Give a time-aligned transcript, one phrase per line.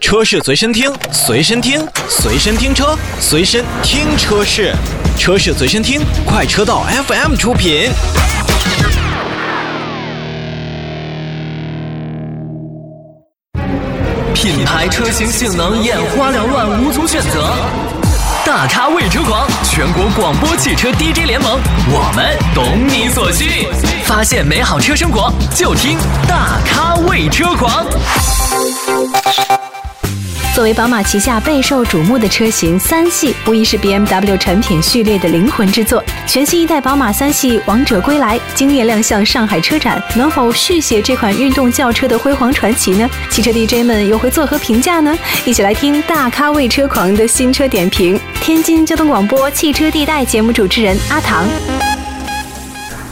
[0.00, 4.74] 车市随身听，随身听，随身听车，随身听车市，
[5.18, 7.90] 车市随身听，快车道 FM 出品。
[14.34, 17.54] 品牌车型性能眼花缭乱，无从选择。
[18.44, 23.68] 大咖为车狂，全国广播汽车 DJ 联盟，我们懂你所需。
[24.04, 27.84] 发现美好车生活，就听大咖为车狂。
[30.60, 36.04] 作为宝马旗下备受瞩目的车型，三系无疑是 BMW 产品序列的灵魂之作。
[36.26, 43.08] 全新一代宝马三系王者归来，惊艳亮相上海车展，能否续写这款运动轿车的辉煌传奇呢？
[43.30, 45.18] 汽车 DJ 们又会作何评价呢？
[45.46, 48.20] 一起来听大咖为车狂的新车点评。
[48.42, 51.48] 天津交通广播汽车地带节目主持人阿唐。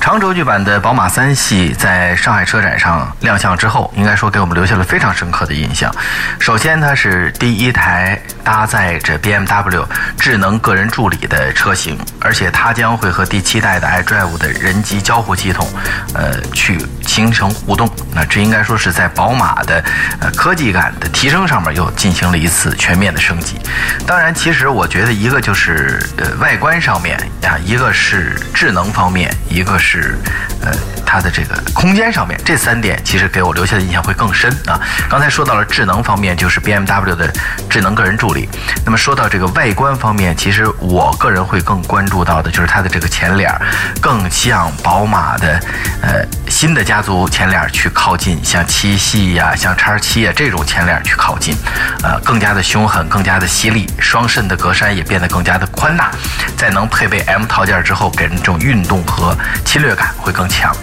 [0.00, 5.94] 长轴距版的宝马三系在上海车展上亮相之后，应该说给我们留下了非常深刻的印象。
[6.40, 9.84] 首先，它是第一台搭载着 BMW
[10.18, 15.68] 智能个人助理的车型，而且它将会和第七代的 iDrive 的人机交互系统，
[16.14, 17.86] 呃，去形成互动。
[18.14, 19.84] 那这应该说是在宝马的
[20.20, 23.58] 呃科技感的提升上面又进行了一次全面的升级。
[24.06, 29.87] 当然，其实我觉得一个就是呃外观上面啊，一个是智能方面，一个是。
[29.90, 30.18] 是，
[30.60, 30.70] 呃，
[31.06, 34.78] 它的这个空间上面，这三点其实给我留下的印象会更深啊。
[35.08, 37.32] 刚才说到了智能方面，就是 BMW 的
[37.70, 38.46] 智能个人助理。
[38.84, 43.50] 那么说到这个外观方面，其实我个人会更关注到的就是它的这个前脸，
[43.98, 45.58] 更像宝马的
[46.02, 51.56] 呃新的家族前脸去靠近，像七系呀、像叉七啊这种前脸去靠近，
[52.02, 53.88] 呃，更加的凶狠，更加的犀利。
[53.98, 56.10] 双肾的格栅也变得更加的宽大，
[56.58, 59.34] 在能配备 M 套件之后，给人这种运动和
[59.78, 59.94] 侵略。
[59.94, 60.74] 感会更强，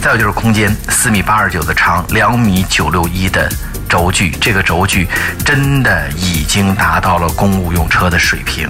[0.00, 3.48] 再有就是空间，四米八二九的长，两米九六一的
[3.88, 5.08] 轴距，这个轴距
[5.44, 8.68] 真的已经达到了公务用车的水平，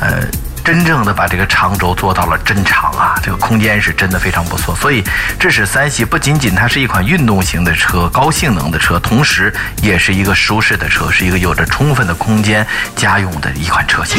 [0.00, 0.22] 呃，
[0.64, 5.02] 真正的把这个长轴做到了真长啊，这个空间是真的非常不错，所以
[5.38, 12.66] 这是三系不仅仅它是一款运动型的车，高性能的车，同时也是一个舒适的车，是一个有着充分的空间
[12.96, 14.18] 家用的一款车型。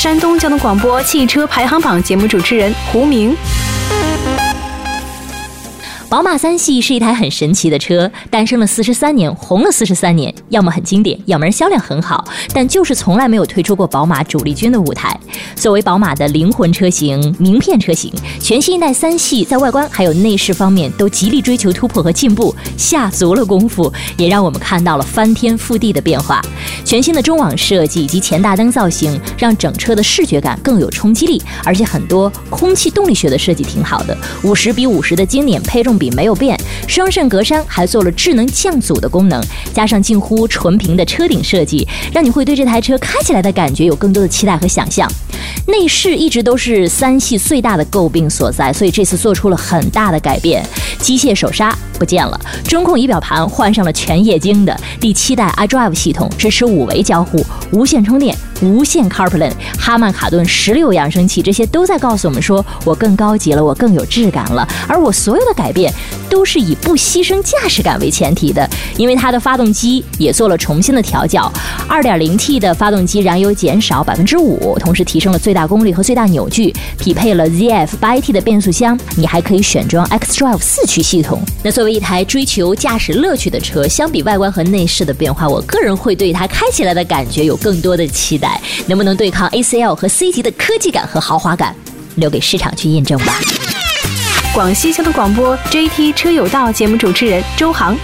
[0.00, 3.36] 山东交通广播汽车排行榜节目主持人胡明。
[6.10, 15.16] 宝马三系是一台很神奇的车，诞生了四十三年，红了四十三年，要么很经典，要么销量很好，但就是从来没有推出过宝马主力军的舞台。
[15.54, 26.42] 作为宝马的灵魂车型、名片车型，全新一代三系在外观还有内饰方面都极力追求突破和进步，下足了功夫，也让我们看到了翻天覆地的变化。
[26.84, 35.99] 全新的中网设计以及前大灯造型，让整车的视觉感更有冲击力，而且很多空气动力学的设计挺好的，五十比五十的经典配重。
[36.00, 39.40] 比没有变，双肾格栅还做了智能降阻的功能，
[39.74, 45.06] 加上近乎纯平的车顶设计，让你会对这台车开起来的感觉有更多的期待和想象。
[45.66, 50.64] 内饰一直都是三系最大的诟病所在，所以这次做出了很大的改变。
[50.98, 64.66] 机械手刹不见了，中控仪表盘换上了全液晶的第七代 iDrive 系统，支持五维交互、无线充电、无线 CarPlay、哈曼卡顿十六扬声器，这些都在告诉我们说，我更高级了，我更有质感了。
[64.88, 65.92] 而我所有的改变。
[66.30, 68.66] 都是以不牺牲驾驶感为前提的，
[68.96, 71.52] 因为它的发动机也做了重新的调教
[71.88, 81.42] ，2.0T 的发动机燃油减少百分之五，同时提升了最大功率和最大扭矩，匹配了 ZF8AT 的变速箱，你还可以选装 xDrive 四驱系统。
[81.64, 88.49] 那作为一台追求驾驶乐趣的车，相比外观和内饰的变化，我个人会对它开起来的感觉有更多的期待，
[88.86, 91.74] 能不能对抗 ACL 和 C 级的科技感和豪华感，
[92.16, 93.34] 留给市场去验证吧。
[94.54, 97.96] 广西交通广播 JT 车友道节目主持人周航。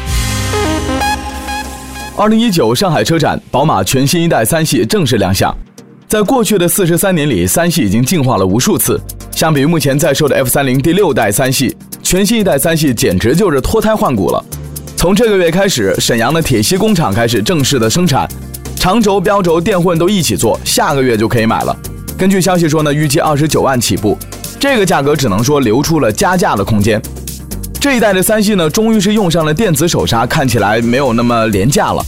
[2.16, 5.54] 二零一九上海车展，宝马全新一代三系正式亮相。
[6.08, 9.00] 在过去的四十三年里，三系已经进化了无数次。
[9.32, 14.42] 相比于目前在售的 F 三零第六代三系，全新一代三系简直就是脱胎换骨了。
[14.96, 18.26] 从这个月开始，沈阳的铁西工厂开始正式的生产，
[18.86, 21.76] 长轴、标轴、电混都一起做，下个月就可以买了。
[22.16, 24.16] 根据消息说呢，预计二十九万起步。
[24.60, 27.02] 这个价格只能说留出了加价的空间。
[27.80, 32.00] 这一代的三系呢，终于是用上了电子手刹，看起来没有那么廉价了。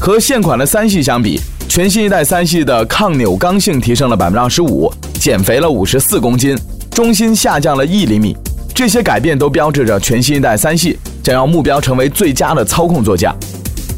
[0.00, 6.58] 和现款的三系相比，全新一代三系的抗扭刚性提升了百分之二十五，减肥了五十四公斤，
[6.90, 8.36] 中心下降了一厘米。
[8.74, 13.32] 这些改变都标志着全新一代三系将要目标成为最佳的操控座驾。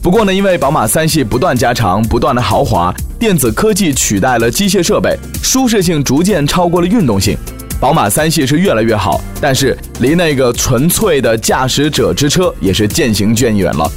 [0.06, 7.36] 不过呢，因为宝马三系不断加长，不断的豪华，电子科技取代了机械设备，舒适性逐渐超过了运动性。
[7.80, 13.90] 宝马三系是越来越好，但是离那个纯粹的驾驶者之车也是渐行渐远了。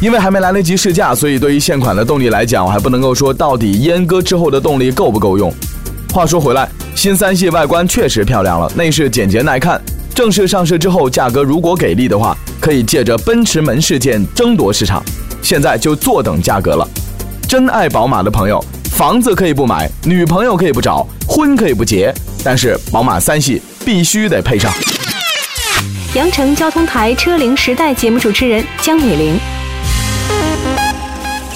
[0.00, 5.54] 因为还没来得及试驾，所以对于现款的动力来讲，我还不能够说到底阉割之后的动力够不够用。
[6.12, 9.80] 话说回来，新三系外观确实漂亮了，内饰简洁耐看。
[10.14, 15.02] 正式上市之后，价格如果给力的话，可以借着奔驰门事件争夺市场。
[15.40, 16.86] 现在就坐等价格了。
[17.48, 18.62] 真爱宝马的朋友，
[18.92, 22.12] 房子可以不买，女朋友可以不找，婚可以不结，
[22.44, 24.72] 但是宝马三系必须得配上。
[26.14, 29.38] 羊城交通台车龄时代节目主持人江美玲。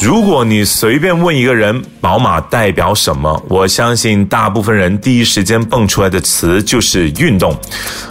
[0.03, 7.59] 如果你随便问一个人宝马代表什么，我相信大部分人第一时间蹦出来的词就是运动。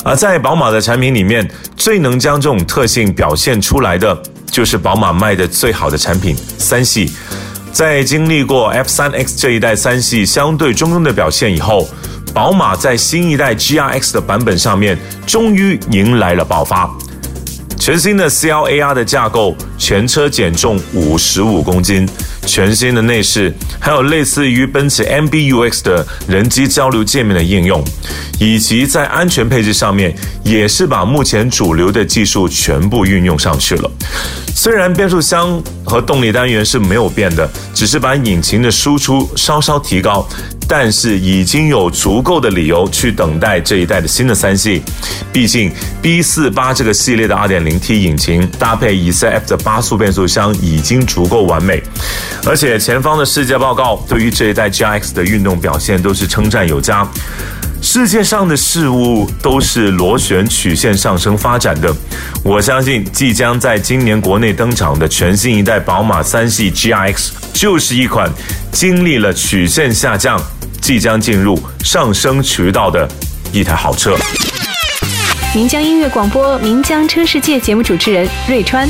[0.03, 1.47] 而在宝马的产品里面，
[1.77, 4.19] 最能将这种特性表现出来的，
[4.51, 7.11] 就是宝马卖的最好的产品三系。
[7.71, 11.87] 在经历过 F3X 这一代三系相对中庸的表现以后，
[12.33, 14.97] 宝马在新一代 GRX 的版本上面，
[15.27, 16.89] 终于迎来了爆发。
[17.85, 22.09] 全新的 CLAR 的架构，全车减重五十五公斤，
[22.45, 27.83] 全新的内饰，还有类似于奔驰 MBUX 的人机交流界面的应用，
[28.39, 33.91] 以及在安全配置上面，也是把目前主流的技术全部运用上去了。
[34.55, 40.27] 虽然变速箱和动力单元是没有变的，只是把引擎的输出稍稍提高。
[40.67, 44.81] 但是已经有足够的理由去等待这一代的新的三系，
[45.31, 45.71] 毕竟
[46.01, 51.83] B 四八这个系列的 2.0T 引擎搭配 E-CF 的八速变速箱已经足够完美，
[52.45, 57.07] 而且前方的世界报告对于这一代 G R X 的运动表现都是称赞有加。
[57.81, 61.95] 世界上的事物都是螺旋曲线上升发展的，
[62.43, 68.29] 我相信即将在今年国内登场的全新一代宝马三系 G R X 就是一款
[68.71, 70.41] 经历了曲线下降。
[70.81, 73.09] 即将进入上升渠道的
[73.51, 74.15] 一台好车。
[75.55, 78.87] 岷江音乐广播，岷江车世界节目主持人瑞川。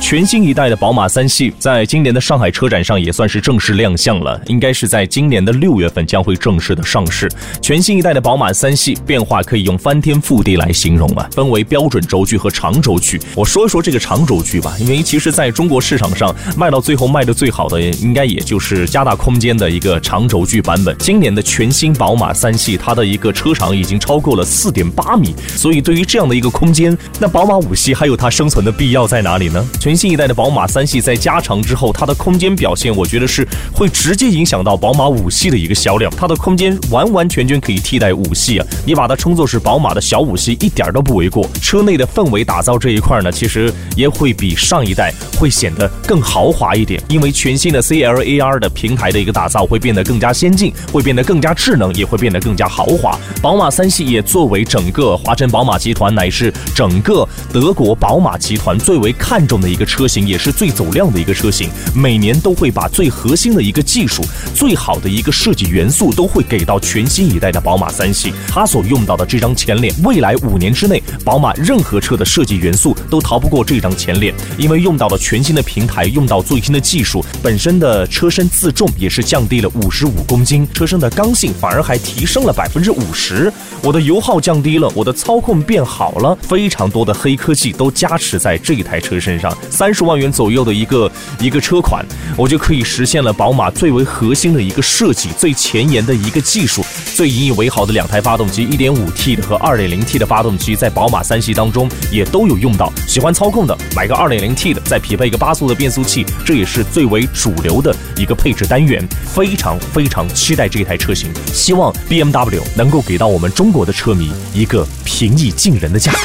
[0.00, 7.30] 全新一代的宝马三系在今年的上海车展上也算是正式亮相了，应该是在今年的六月份将会正式的上市。
[7.62, 13.20] 全新一代的宝马三系变化可以用翻天覆地来形容啊，分为标准轴距和长轴距。
[13.36, 20.96] 我说一说这个长轴距吧，因为其实在中国市场上卖到最后卖的最好的，应该也就是加大空间的一个长轴距版本。
[20.98, 29.64] 今年的全新宝马三系，它的一个车长已经超过了四点八米，所以对于这样的一个空间，那宝马五系还有它生存的必要在哪里呢？
[29.90, 33.44] 全新一代的宝马三系在加长之后，它的空间表现，我觉得是
[33.74, 36.08] 会直接影响到宝马五系的一个销量。
[36.16, 38.66] 它的空间完完全全可以替代五系啊！
[38.86, 41.44] 你把它称作是宝马的小五系，一点都不为过。
[41.60, 53.18] 车内的氛围打造这一块呢，其实也会比上一代会显得更豪华一点，因为全新的 CLAR 的平台的一个打造会变得更加先进，会变得更加智能，也会变得更加豪华。
[53.42, 60.20] 宝马三系也作为整个华晨宝马集团乃至整个德国宝马集团最为看重的一个车型。
[60.20, 64.22] 也是最走量的一个车型，每年都会把最核心的一个技术、
[64.54, 68.32] 最好的一个设计元素都会给到全新一代的宝马三系。
[68.46, 83.52] 它所用到的这张前脸，未来五年之内，宝马任何车的设计元素都逃不过这张前脸，因为用到了全新的平台，用到最新的技术，本身的车身自重也是降低了五十五公斤，车身的刚性反而还提升了百分之五十。
[83.82, 90.10] 我的油耗降低了，我的操控变好了，非常多的黑科技都加持在这一台车身上，三十万。
[90.20, 92.04] 元左右的一个一个车款，
[92.36, 96.84] 我就可以实现了宝马最为核心的一个设计、最前沿的一个技术、
[97.14, 102.92] 最引以为豪的两台发动机，1.5T 的和 2.0T 的发动机，在宝马三系当中也都有用到。
[103.08, 109.02] 喜欢操控的，买个 2.0T 的，再匹配一个八速的变速器，这也是最为主流的一个配置单元。
[109.24, 116.18] 非常非常期待这台车型，希望 BMW 能够给到我们中国的车迷一个平易近人的价格。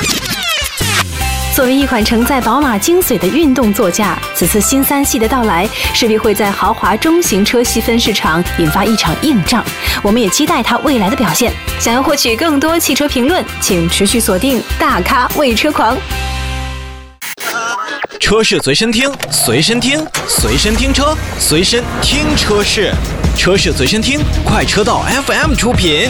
[1.55, 9.63] 作为一款承载宝马精髓的运动座驾，此次新三系的到来势必会在豪华中型车细分市场引发一场硬仗。
[10.03, 11.53] 我们也期待它未来的表现。
[11.79, 15.97] 想要获取更多汽车评论，请持续锁定大咖为车狂。
[18.19, 22.91] 车市随身听，随身听，随身听车，随身听车市，
[23.37, 26.09] 车市随身听，快车道 FM 出品。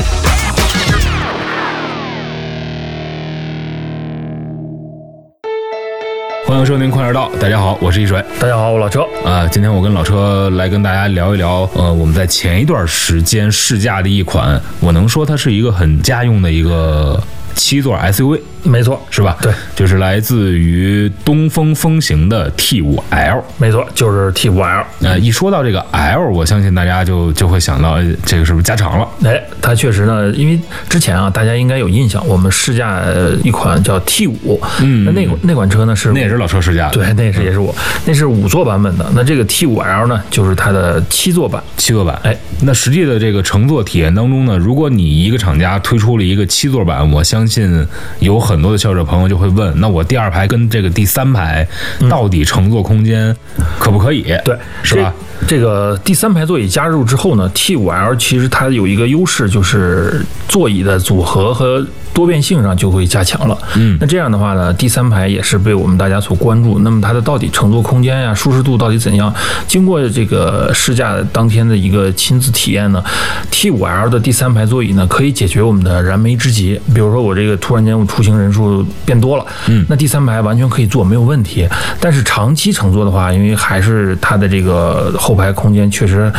[6.56, 9.46] 欢迎收听快车道，大家好，我是一水，大家好，我老车啊。
[9.46, 17.22] 今天我跟老车来跟大家聊一聊，呃，我们在前一段时间试驾的一款，我能说它是一个很家用的一个
[17.56, 19.38] 七座 SUV 没错，是吧？
[19.42, 24.86] 对，就是来自于东风风行的 T 五 L，没错，就是 T 五 L。
[25.02, 29.08] 呃，一说到这个 L，我相信大家就就会想到哎这个是不是加长了？
[29.24, 37.74] 哎，它确实呢，因为之前啊，大家应该有印象，我们试驾呃一款叫 T 五，嗯那那款那款车呢是那也是老车试驾的，对，那是也是我，
[38.06, 39.06] 那是五座版本的。
[39.14, 41.62] 那这个 T 五 L 呢，就是它的七座版。
[41.78, 42.20] 七座版。
[42.24, 47.86] 哎，那实际的这个乘坐体验当中呢，如果你一个厂家推出了一个七座版，我相信
[48.20, 51.68] 有很多的消费者朋友就会问，那我第二排跟这个第三排
[52.10, 53.36] 到底乘坐空间
[53.80, 54.24] 可不可以？
[54.44, 55.14] 对，是吧？
[55.48, 55.56] 这？
[55.56, 63.58] 这个第三排座椅加入之后呢，T 五 L 其实它有一个优势，就是座椅的组合和多变性上就会加强了。
[63.76, 66.80] 嗯那这样的话呢，第三排也是被我们大家所关注。
[66.80, 69.34] 那么它的到底乘坐空间呀、舒适度到底怎样？
[69.68, 73.04] 经过这个试驾当天的一个亲自体验呢
[73.52, 76.80] ，T 五 L 的第三排座椅呢，可以解决我们的燃眉之急。
[76.94, 81.68] 比如说我这个突然间我出行人数变多了，嗯那第三排完全可以坐，没有问题。
[82.00, 86.32] 但是长期乘坐的话，因为还是它的这个后排空间确实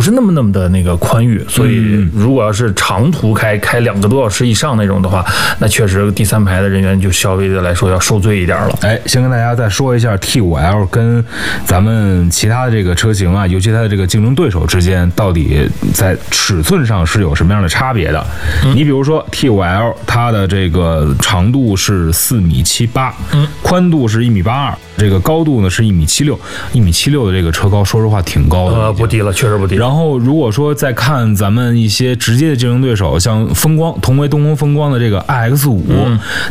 [0.00, 5.22] 不是那么那么的那个宽裕，所以如果要是长途开开两个多小时以上那种的话，
[5.58, 8.78] 那确实第三排的人员就稍微的来说要受罪一点了。
[8.80, 11.22] 哎，先跟大家再说一下 T5L 跟
[11.66, 18.26] 咱们其他的这个车型啊，尤其它的这个竞争对手之间，到底在尺寸上是有什么样的差别的？
[18.74, 26.40] 你比如说 T5L，它的这个长度是四米七八，嗯，宽度是一米八二，这个高度呢是一米七六，
[26.72, 29.76] 一米七六的这个车高，说实话挺高的，呃，不低了，确实不低。
[29.76, 29.89] 然后，
[30.20, 35.84] 如果说再看咱们一些直接的竞争对手，像风光，同为东风风光的这个 iX 五、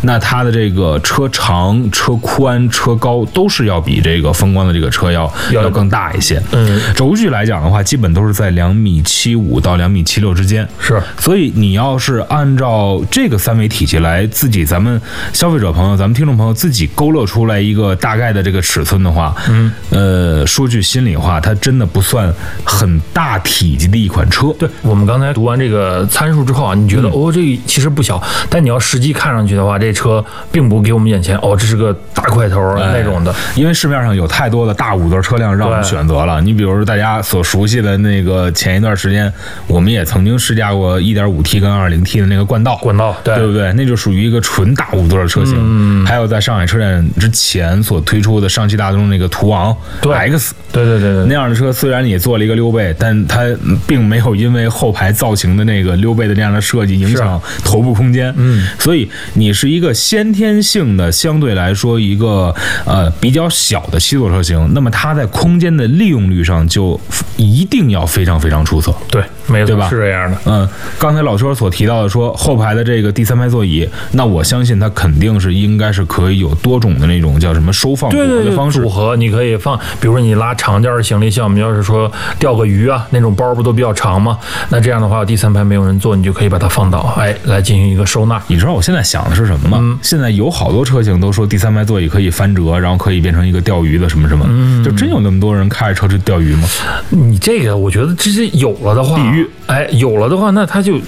[0.01, 5.69] 那它的这个车长、车宽、车高都是要比这个风光的这个车要要要。
[5.69, 6.41] 更大一些。
[6.51, 10.67] 嗯，轴距来讲的话，基本都是在两米七五到两米七六之间。
[10.79, 10.99] 是。
[11.19, 14.99] 所以你要是按照这个三维体系来自己，咱们
[15.31, 24.53] 消费者朋友、咱们听众朋友自己勾勒出来一个大概的这个尺寸的话，嗯，呃，说句心里话，它真的不算很大体积的一款车。
[24.57, 33.33] 对我们刚才读完这个参数之后啊，你觉得、哦，这其实不小，但你要实际看上去的话，这车并不给我们眼前哦，这是个大块头那种的。
[33.55, 36.41] 因为市面上有太多的大五座车辆让我们选择了。
[36.41, 39.31] 你比如说大家所熟悉的那个，前一段时间
[39.67, 43.71] 我们也曾经试驾过 1.5T 跟 2.0T 的那个冠道，冠道对对不对？
[43.73, 45.55] 那就属于一个纯大五座的车型。
[45.59, 53.43] 嗯还有在上海车展之前所推出的上汽大众那个途昂 X，对对对对那样的车虽然你做了一个溜背，但它
[53.87, 58.33] 并没有因为后排造型的那个溜背的那样的设计影响头部空间。
[58.37, 62.53] 嗯，所以你是一个先天性的相对来说一个
[62.85, 66.99] 呃比较小的七座车型，那么它在空间的利用率上就
[67.37, 68.93] 一定要非常非常出色。
[69.09, 70.37] 对，没错，对吧是这样的。
[70.45, 78.81] 嗯，刚才老车所提到的说后排的这个第三排座椅，那我相信它肯定是应该是可以有多种的那种叫什么收放组合的方式。
[78.81, 84.37] 组合你可以放，比如说你拉长件儿行李箱，我们要是说钓个鱼啊，那种包不都比较长吗？
[84.69, 88.41] 那这样的话，第三排没有人坐，你就可以把它放倒，哎，来进行一个收纳。
[88.47, 89.77] 你知道我现在想的是什么吗？
[89.81, 96.67] 嗯现在有好多车型都说第三排座椅可以翻折，然后可以变成一个钓鱼的什么什么，嗯就真有那么多人开着车去钓鱼吗？
[97.09, 100.99] 你这个，我觉得这是有了的话，地狱，哎，有了的话，那他就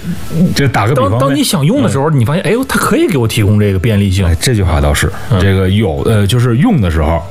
[0.54, 4.34] 这打个比方，当当你想用的时候，你发现，哎呦，它可以给我提供这个便利性哎，。
[4.40, 5.10] 这句话倒是，
[5.40, 7.22] 这个有呃，就是用的时候。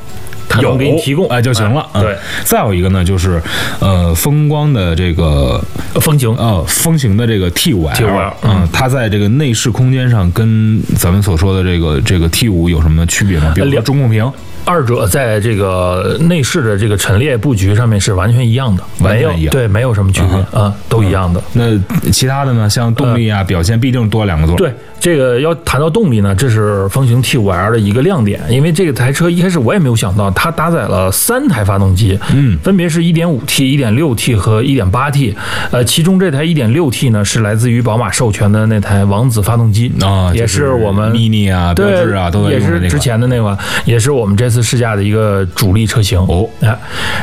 [0.59, 1.87] 有给你提供哎就行了。
[1.93, 3.41] 对，再有一个呢，就是
[3.79, 5.63] 呃，风光的这个
[6.01, 13.51] 风行呃风行的这个 T 五 L，T5L 嗯，它在这个内饰空间上跟咱们所说的这个这个 T 五有什么区别吗？
[13.55, 14.31] 比如说中控屏，
[14.65, 21.41] 二者在这个内饰的这个陈列布局上面是完全一样的，没有完全一样对，没有什么区别啊，都一样的。
[21.53, 21.77] 那
[22.11, 24.55] 其他的呢，像动力啊、表现，毕竟多两个座。
[24.55, 35.35] 对，这个要谈到动力呢，这是风行 T 五 L 的一个亮点，因为这个台车一开始我也没有想到，它搭载了三台发动机，嗯分别是 1.5T、1.6T 和 1.8T，
[35.71, 42.99] 呃，其中这台 1.6T 呢是来自于宝马授权的那台王子发动机啊，也就是我们 mini 啊、标对志啊都在也是之用的那款。
[43.01, 46.73] 前的那款，也是我们这次试驾的一个主力车型哦哎，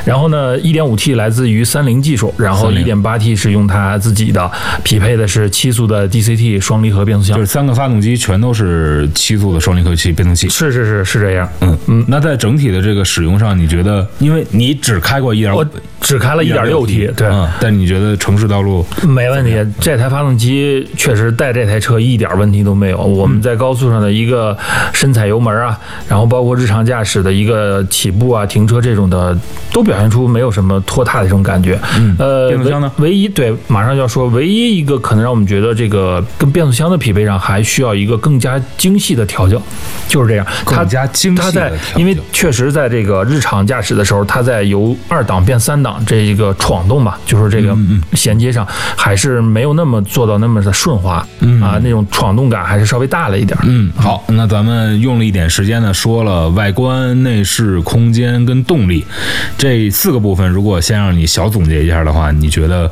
[0.04, 4.50] 然后呢，1.5T 来自于三菱技术，然后三菱 1.8T 是用它自己的，
[4.82, 10.48] 匹配的是七速的 DCT 双离合变速箱就是，三个发动机全都是七速的双离合器变速器。
[10.48, 11.48] 是是是是这样。
[11.60, 15.66] 嗯嗯，那在整体的这个使用上，你觉得，因为你只开过一点，我
[15.98, 19.56] 只开了一点六 T，对，嗯，但你觉得城市道路没问题？
[19.80, 22.98] 这台发动机确实带这台车一点问题都没有。
[22.98, 24.56] 我们在高速上的一个
[24.92, 29.36] 深踩油门啊，然后包括日常驾驶的一个起步啊、停车这种的，
[29.72, 31.78] 都表现出没有什么拖沓的这种感觉。
[31.98, 32.92] 嗯，呃，变速箱呢？
[32.98, 39.60] 唯一对，马上就要说，唯一一个可能让我们觉得这个跟变速箱的匹配上还需要一个更加精细的调教，
[40.06, 40.46] 就是这样。
[40.66, 48.66] 它更加精细它在的调因为确实在这个日常驾驶的时候，它在由二档变三档这一个闯动吧，就是这个嗯衔接上，
[48.96, 53.64] 还是没有那么做到那么的顺滑，嗯啊，那种闯动感还是稍微大了一点儿。
[53.66, 59.04] 嗯，好，那咱们用了一点时间呢，说了外观、内饰、空间跟动力
[59.56, 60.48] 这四个部分。
[60.48, 62.90] 如果先让你小总结一下的话，你觉得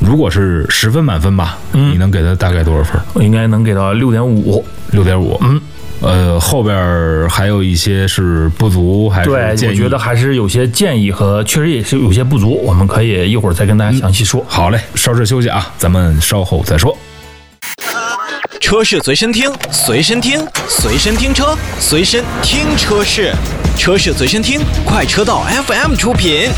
[0.00, 3.00] 如果是十分满分吧，你能给它大概多少分？
[3.14, 4.64] 我应该能给到六点五。
[4.90, 5.38] 六点五。
[5.42, 5.60] 嗯。
[6.04, 14.44] 呃，后边还有一些是不足，还是对，我觉得还是有些建议和确实也是有些不足，我们可以一会儿再跟大家详细说。
[14.46, 16.96] 好嘞，稍事休息啊，咱们稍后再说。
[18.60, 23.32] 车是随身听，随身听，随身听车，随身听车是，
[23.78, 26.48] 车是随身听，快车道 FM 出品。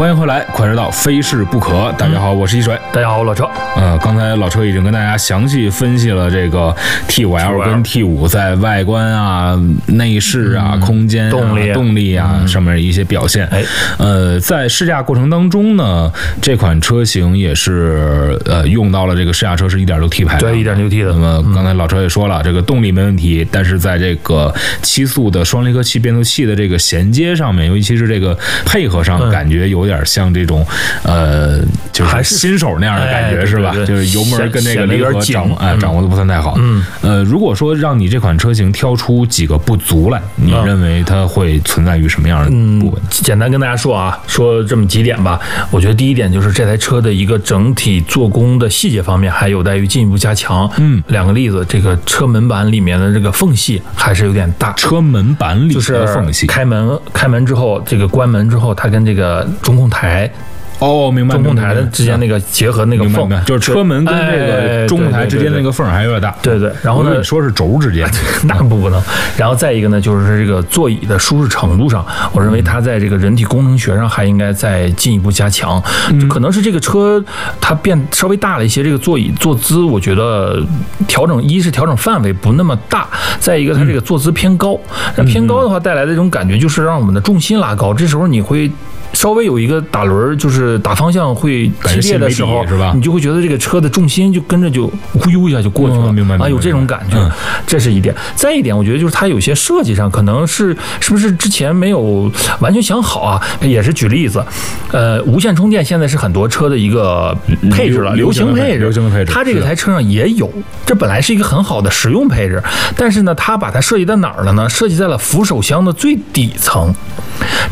[0.00, 1.92] 欢迎回来，快车道非试不可。
[1.98, 2.74] 大家好，我是一水。
[2.90, 3.46] 大家好，我老车。
[3.76, 6.74] 呃，刚才老车已经跟大家详细分析了这个
[7.06, 13.46] T 五 L 跟 T 五在外观啊、内饰啊、空间、啊、动力动力啊、上面一些表现。
[13.48, 13.62] 哎，
[13.98, 21.12] 呃，在试驾过程当中呢，这款车型也是呃用到了这个试驾车是 1.6T 排量，对1.6 T 的。
[21.12, 29.30] 那么刚才老车也说了，这个动力没问题，但是在这个七速的双离合器变速器的这个衔接上面，尤其是这个配合上，嗯。
[29.30, 30.66] 感觉有点像这种
[31.02, 31.60] 呃，
[31.92, 33.72] 就是新手那样的感觉哎是吧？
[33.74, 36.54] 就是油门跟那个离合掌握，哎，嗯掌握的不算太好。
[36.58, 43.02] 嗯，呃，如果说让你这款车型挑出几个不足来，你嗯认为它会存在于什么样的部分？
[43.08, 45.40] 简单跟大家说啊，说这么几点吧。
[45.70, 50.70] 我觉得第一点就是这台车的一个整体做工的细节方面还有待于进一步加强。
[50.78, 54.72] 嗯，两个例子，这个车门板里面的这个缝隙还是有点大。
[54.74, 56.46] 车门板里就是的缝隙。
[56.46, 60.30] 开门开门之后，这个关门之后，它跟这个中控台
[60.78, 61.34] 哦，明白。
[61.34, 66.34] 中控台的之间那个结合那个缝就是车门跟这哎个中控台之间那个缝还有点大。
[66.40, 68.10] 对对，然后呢说是轴之间，
[68.44, 68.98] 那不可能。
[69.36, 75.82] 然后再一个呢，就是这个座椅的舒适程度上，我认为它在这个人体工程学上还应该再进一步加强。
[76.18, 77.22] 就可能是这个车
[77.60, 80.62] 它变稍微大了一些，这个座椅坐姿，我觉得
[81.06, 83.06] 调整一是调整范围不那么大，
[83.38, 84.80] 再一个它这个坐姿偏高。
[85.14, 88.70] 那偏高的话带来的这种感觉就是让我们的重心拉高，这时候你会。
[89.12, 97.16] 稍微有一个打轮儿，就是打方向会激烈的时候，你就会觉得这个车的重心就跟着就忽悠一下就过去了，啊，有这种感觉。
[97.16, 97.30] 嗯
[97.66, 98.12] 这是一点。
[98.34, 103.40] 再一点，我觉得就是它有些设计上可能是是不是之前没有完全想好啊？
[103.60, 104.44] 也是举例子，
[104.90, 107.36] 呃，无线充电现在是很多车的一个
[107.70, 110.50] 配置了，流流行配置，流行配置它这个台车上也有，
[110.84, 112.60] 这本来是一个很好的实用配置，
[112.96, 114.68] 但是呢，它把它设计在哪儿了呢？
[114.68, 116.92] 设计在了扶手箱的最底层。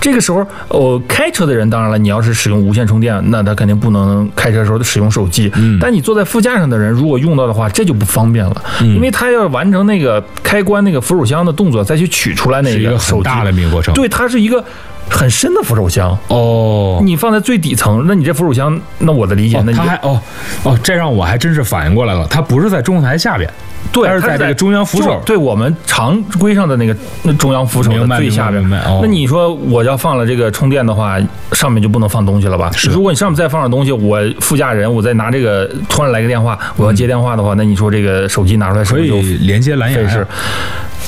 [0.00, 5.50] 这个时候，我，开车的人当然了，你要是使用无线充电，那他肯定不能开车的时候使用手机。
[5.56, 13.28] 嗯但你坐在副驾上的人，如果用到的话，这就不方便了，嗯因为他要完成那个开关那个扶手箱的动作，再去取出来那是一个手机。
[13.28, 13.94] 很大的密过程。
[13.94, 14.64] 对，它是一个
[15.10, 16.16] 很深的扶手箱。
[16.28, 20.20] 哦，你放在最底层，那你这扶手箱，那我的理解，哦那你还哦
[20.62, 23.48] 哦，这让我还真是反应过来了，它不是在中控台下边，
[23.92, 25.20] 对，它是在这个中央扶手。
[25.24, 28.68] 对我们常规上的那个那中央扶手的最下边。
[28.68, 31.18] 那你说我要放了这个充电的话，
[31.52, 32.70] 上面就不能放东西了吧？
[32.74, 40.26] 是如果你上面再放点东西，我副驾人我再拿这个突然来个电话，我要接电话的话，那你说这个手机拿出来是可不是就以连接蓝牙呀费事？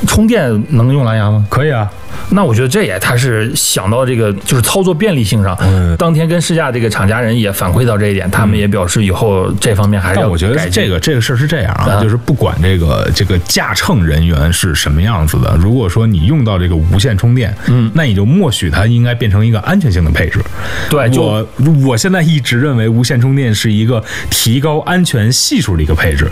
[0.06, 1.44] 充电能用蓝牙吗？
[1.50, 1.90] 可以啊，
[2.30, 5.96] 那我觉得这也他是想到这个就是操作便利性上，嗯。
[5.96, 12.03] 当天跟试驾这个厂家人也反馈到这一点，他们也表示以后这方面还是要但我觉得改这个这个事儿是这样啊，啊。
[12.03, 20.40] 就是不管这个这个驾乘人员是什么样子的，如果说你用到这个无线充电，嗯，那你就默许它应该变成一个安全性的配置。
[20.88, 21.46] 对，就我
[21.87, 26.31] 我现在一直认为无线充电是一个提高安全系数的一个配置。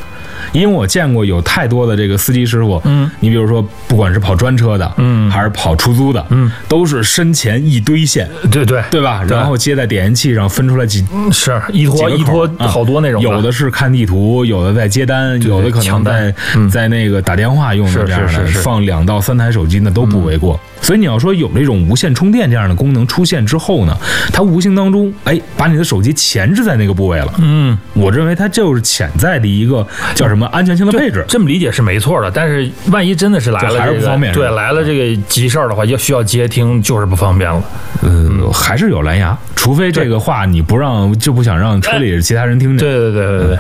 [0.53, 8.83] 因为我见过有太多的这个司机师傅，嗯，你比如说，不管是跑专车的，嗯，还是跑出租的，嗯，都是身前前一堆线，对对。
[8.91, 9.23] 对吧？
[9.29, 16.35] 然后接在点烟器上，分出来几是一几个拖一拖口啊好多那种，有的是看地图，有的在接单，有的可能在
[16.71, 20.59] 在那个打电话用的是这样的，放两到三台手机那都不为过。
[20.81, 23.97] 所以你要说有这种无线充电这样的功能出现之后呢，
[24.33, 27.35] 它无形当中哎把你的手机前置在那个部位了。
[27.39, 31.25] 嗯，我认为它就是潜在的一个叫什么安全性的配置。
[31.29, 37.63] 这么理解是没错的，但是万一真的是来了还是这个不方便对，来了这个急事儿的话，要需要接听，就是不方便了。
[38.03, 42.79] 嗯，还是有蓝牙，除非这个话你不让，就不想让车里其他人听见。
[42.79, 43.59] 对对对对对。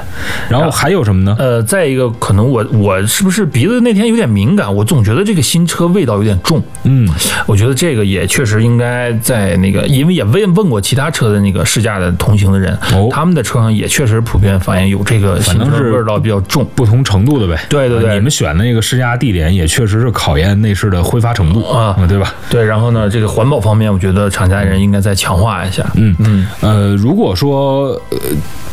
[0.49, 1.35] 然后还有什么呢？
[1.39, 4.73] 呃，再一个，可能我我是不是鼻子那天有点敏感？
[4.73, 6.63] 我总觉得这个新车味道有点重。
[6.85, 7.09] 嗯，
[7.47, 16.65] 我觉得这个也确实应该在那个，因为也问问过其他车的那个试驾的同行的人，哦他们的车上也确实普遍反映有这个新车味道比较重。
[16.77, 17.61] 不同程度的呗。
[17.69, 22.33] 对对对呃你们选的那个试驾地点也确实是考验内饰的挥发程度啊嗯对吧？
[22.49, 25.85] 对，然后呢，这个环保方面，我觉得厂家人应该再强化一下。
[25.95, 28.19] 嗯嗯，呃，如果说呃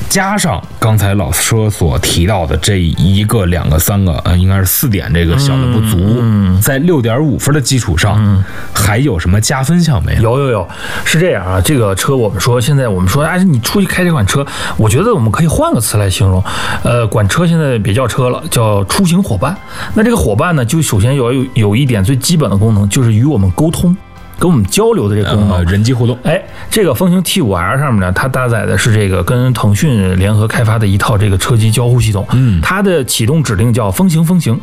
[0.07, 10.21] 加上刚才老车所提到的这一个、两个、三个，呃，应该是四点这个小的不足，嗯在六点五分的基础上，还有什么加分项没有？
[10.21, 10.67] 有有有，
[11.03, 11.59] 是这样啊。
[11.59, 14.45] 这个车我们说现在我们说，哎，你出去开这款车，
[14.77, 16.41] 我觉得我们可以换个词来形容，
[16.83, 19.57] 呃，管车现在别叫车了，叫出行伙伴。
[19.95, 23.95] 那这个伙伴呢，就首先有有有一点最基本的功能，就是与我们沟通。
[24.37, 26.17] 跟我们交流的这个功能，呃，人机互动。
[26.23, 32.25] 哎，这个风行 T 5 L 上面呢，它搭载的是这个跟腾讯联合开发的一套这个车机交互系统。
[32.31, 34.59] 嗯它的启动指令叫风行风行。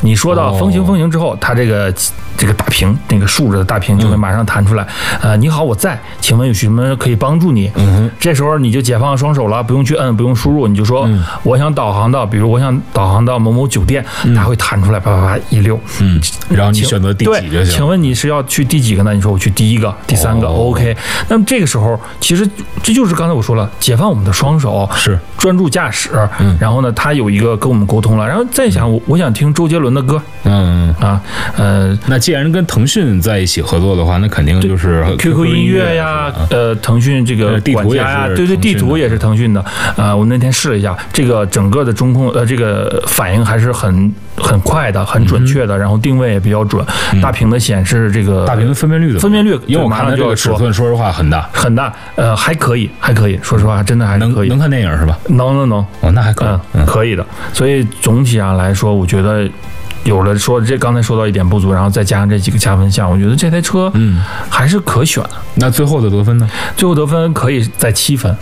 [0.00, 1.92] 你说到哦风行风行之后，它这个
[2.36, 4.86] 这个大屏那个竖着的大屏就会马上弹出来。
[5.20, 7.70] 呃，你好，我在，请问有什么可以帮助你？
[7.74, 11.08] 嗯这时候你就解放双手了，不用去摁，不用输入，你就说、
[11.42, 15.78] 我想导航到，比如我想导航到某某酒店，它会弹出来，啪啪啪一溜。
[16.00, 17.76] 嗯，然后你选择第几就行。
[17.76, 19.15] 请问你是要去第几个呢？
[19.16, 20.52] 你说我去第一个、第三个、哦。
[20.66, 20.96] O k
[21.28, 22.48] 那么这个时候，其实
[22.82, 25.18] 这就是刚才我说了，解放我们的双手，是。
[25.38, 26.10] 专注驾驶。
[26.40, 26.56] 嗯。
[26.60, 30.20] 然后呢，他有一个跟我们沟通了，然后再想我我想听周杰伦的歌。
[30.44, 31.20] 嗯，啊，
[31.56, 31.96] 呃。
[32.06, 39.64] 那既然跟腾讯在一起合作的话，那肯定就是 QQ 音乐呀，呃，腾讯这个呃地图管家呀，对对，地图也是腾讯的。
[39.96, 46.84] 呃，我那天试了一下，这个整个的中控呃，这个反应还是很很快的，很准确的，然后定位也比较准，
[47.22, 55.18] 大屏的显示这个嗯大屏的分辨率分辨率，因为我马看的这个尺寸，说实话很大，很大，呃，还可以，还可以，说实话，真的还能可以，能能看电影是吧？
[55.28, 57.24] 能能能，哦，那还可以可以的。
[57.52, 59.48] 所以总体上来说，我觉得
[60.04, 65.30] 有了说这刚才说到一点不足，然后再加上这几个加分项，我觉得这台车嗯，还是可选的。
[65.54, 66.48] 那最后的得分呢？
[66.76, 68.34] 最后得分可以在七分，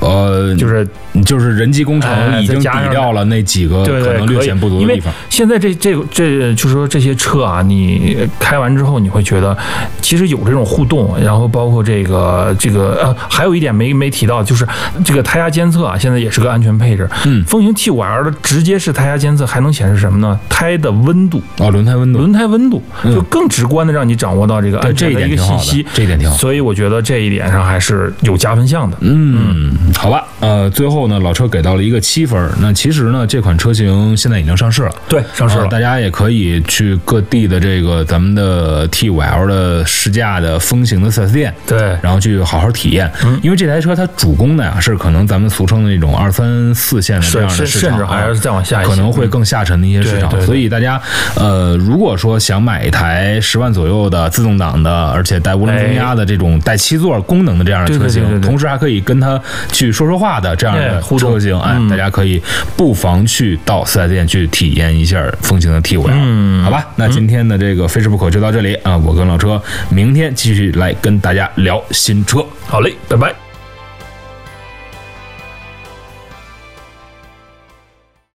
[0.00, 0.86] 呃，就是
[1.24, 5.12] 就是人机工程哎已经抵掉了那几个可能略显不足的地方。
[5.30, 9.56] 现在这这这就是说这些车啊，你开完之后你会觉得
[10.00, 14.66] 其实有这种互动，然后包括这个这个呃，还有一点没没提到，就是
[15.04, 17.08] 这个胎压监测啊，现在也是个安全配置。
[17.24, 20.38] 嗯风行 T 五 L 的直接是胎压监测还能显示什么呢？
[20.48, 21.42] 胎的温度。
[21.58, 28.96] 哦，轮胎温度，轮胎温度嗯就更直观的让你掌握到这个对这一安全的一个点挺好的信息，这一点挺好所以我觉得这一点上还是有加分项的。
[29.00, 32.50] 嗯，好吧，呃，最后呢，老车给到了一个七分。
[32.60, 34.94] 那其实呢，这款车型现在已经上市了。
[35.08, 35.64] 对，上市了。
[35.64, 43.10] 呃大家也可以去各地的这个咱们的 T 5 L 的试驾的风行的 4S 店，对然后去好好体验。
[43.24, 50.30] 嗯因为这台车它主攻的呀是可能咱们俗称的那种二三四线的这样的市场，甚至还是再往下一可能会更下沉的一些市场。
[50.40, 51.00] 所以大家
[51.34, 59.38] 呃，如果说想买一台十万左右的自动挡的，而且带涡轮增压的这种带七座功能的这样的车型，对对对对对同时还可以跟它
[59.76, 62.42] 去说说话的这样的哎互动车型，哎，嗯大家可以
[62.78, 66.14] 不妨去到四 S 店去体验一下风行的 T 五 L。
[66.16, 72.42] 嗯好吧，那今天的这个非吃不可就到这里啊，我跟老车明天继续来跟大家聊新车。
[72.66, 73.45] 好嘞，拜拜。